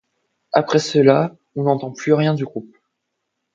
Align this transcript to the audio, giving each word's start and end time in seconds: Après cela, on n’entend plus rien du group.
Après 0.51 0.79
cela, 0.79 1.35
on 1.55 1.65
n’entend 1.65 1.91
plus 1.91 2.13
rien 2.13 2.33
du 2.33 2.43
group. 2.43 2.75